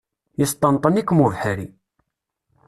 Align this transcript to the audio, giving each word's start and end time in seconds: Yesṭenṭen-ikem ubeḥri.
Yesṭenṭen-ikem 0.39 1.19
ubeḥri. 1.25 1.67